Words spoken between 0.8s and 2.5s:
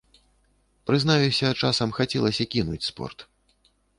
Прызнаюся, часам хацелася